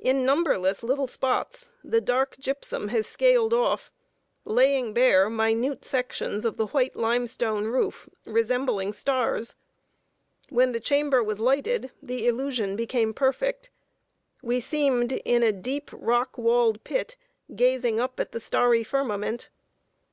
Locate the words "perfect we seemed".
13.14-15.12